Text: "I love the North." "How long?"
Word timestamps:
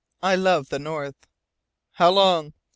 "I 0.23 0.35
love 0.35 0.69
the 0.69 0.79
North." 0.79 1.27
"How 1.91 2.09
long?" 2.09 2.53